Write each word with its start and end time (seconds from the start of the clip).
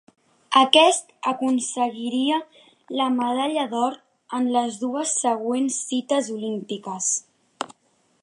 Aquest 0.59 1.11
aconseguiria 1.31 2.39
la 3.01 3.07
medalla 3.19 3.67
d'or 3.75 3.99
en 4.39 4.49
les 4.57 4.79
dues 4.87 5.13
següents 5.27 5.79
cites 5.91 6.31
olímpiques. 6.37 7.13